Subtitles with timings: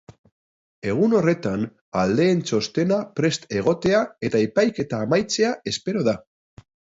[0.93, 1.67] Egun horretan,
[2.03, 6.17] aldeen txostena prest egotea eta epaiketa amaitzea espero da.